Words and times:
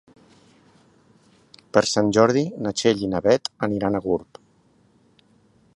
Per 1.77 1.83
Sant 1.89 2.09
Jordi 2.17 2.43
na 2.67 2.73
Txell 2.81 3.05
i 3.09 3.09
na 3.13 3.21
Beth 3.27 3.53
aniran 3.69 3.99
a 4.01 4.05
Gurb. 4.07 4.41